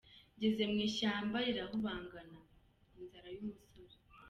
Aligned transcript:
Ngeze 0.35 0.63
mu 0.71 0.77
ishyamba 0.87 1.37
rirahungabana: 1.47 2.39
“Inzara 2.99 3.27
y’umusore” 3.35 3.95